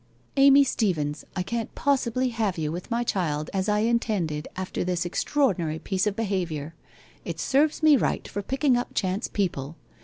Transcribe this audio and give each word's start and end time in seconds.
"Amy 0.35 0.63
Steevens, 0.63 1.25
I 1.35 1.43
can't 1.43 1.75
possibly 1.75 2.29
have 2.29 2.57
you 2.57 2.71
with 2.71 2.89
my 2.89 3.03
child 3.03 3.51
as 3.53 3.69
I 3.69 3.81
had 3.81 3.89
intended 3.89 4.47
after 4.55 4.83
this 4.83 5.05
extraordinary 5.05 5.77
piece 5.77 6.07
of 6.07 6.15
behaviour. 6.15 6.73
It 7.23 7.39
serves 7.39 7.83
me 7.83 7.95
right 7.97 8.27
for 8.27 8.41
picking 8.41 8.75
up 8.77 8.95
chance 8.95 9.27
people. 9.27 9.75